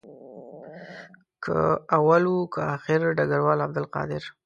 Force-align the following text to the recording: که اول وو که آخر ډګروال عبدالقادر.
که 1.43 1.57
اول 1.97 2.23
وو 2.31 2.49
که 2.53 2.59
آخر 2.75 2.99
ډګروال 3.17 3.59
عبدالقادر. 3.65 4.23